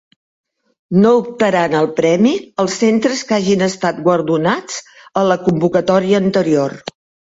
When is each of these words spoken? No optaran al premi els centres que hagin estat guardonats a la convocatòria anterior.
No 1.03 1.11
optaran 1.17 1.75
al 1.81 1.91
premi 1.99 2.33
els 2.65 2.79
centres 2.85 3.23
que 3.29 3.39
hagin 3.39 3.67
estat 3.69 4.03
guardonats 4.11 4.85
a 5.25 5.29
la 5.33 5.41
convocatòria 5.49 6.27
anterior. 6.29 6.81